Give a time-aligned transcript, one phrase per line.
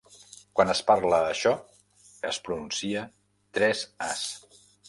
[0.59, 1.51] Quan es parla això
[2.31, 3.07] es pronuncia
[3.59, 4.29] "tres-as"'.